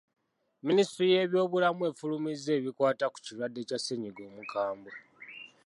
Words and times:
Minisitule 0.65 1.11
y'ebyobulamu 1.13 1.81
efulumizza 1.91 2.51
ebikwata 2.57 3.05
ku 3.09 3.17
kirwadde 3.25 3.61
kya 3.67 3.77
ssennyiga 3.79 4.21
omukambwe. 4.29 4.93